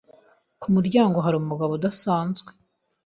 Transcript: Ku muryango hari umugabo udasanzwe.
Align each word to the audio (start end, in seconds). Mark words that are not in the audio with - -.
Ku 0.61 0.67
muryango 0.75 1.17
hari 1.25 1.35
umugabo 1.39 1.71
udasanzwe. 1.75 2.51